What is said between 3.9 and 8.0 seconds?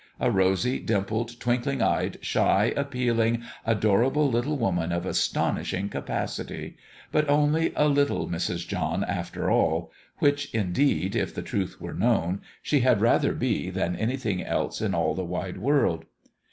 356 LOVE AND LABOUR able little woman, of astonishing capacity: but only a